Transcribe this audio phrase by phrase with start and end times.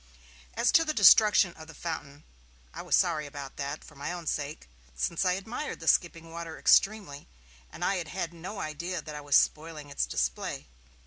[0.55, 2.23] As to the destruction of the fountain,
[2.73, 6.57] I was sorry about that, for my own sake, since I admired the skipping water
[6.57, 7.27] extremely
[7.71, 10.69] and had had no idea that I was spoiling its display.